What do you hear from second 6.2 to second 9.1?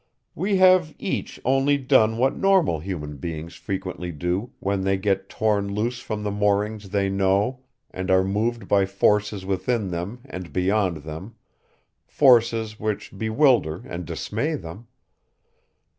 the moorings they know and are moved by